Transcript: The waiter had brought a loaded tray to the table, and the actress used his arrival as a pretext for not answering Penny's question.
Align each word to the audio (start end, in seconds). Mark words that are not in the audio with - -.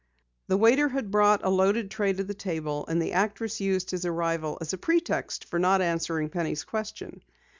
The 0.47 0.57
waiter 0.57 0.87
had 0.89 1.11
brought 1.11 1.45
a 1.45 1.49
loaded 1.51 1.91
tray 1.91 2.11
to 2.11 2.23
the 2.23 2.33
table, 2.33 2.85
and 2.87 2.99
the 2.99 3.13
actress 3.13 3.61
used 3.61 3.91
his 3.91 4.03
arrival 4.03 4.57
as 4.59 4.73
a 4.73 4.77
pretext 4.79 5.45
for 5.45 5.59
not 5.59 5.79
answering 5.79 6.29
Penny's 6.29 6.63
question. 6.63 7.21